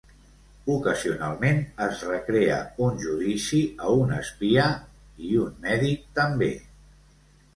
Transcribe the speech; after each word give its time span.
Ocasionalment 0.75 1.59
es 1.87 1.99
recrea 2.11 2.55
un 2.85 2.97
judici 3.03 3.59
a 3.89 3.93
un 4.05 4.13
espia, 4.21 4.65
i 5.27 5.37
un 5.43 5.53
mèdic 5.67 6.09
també. 6.21 6.49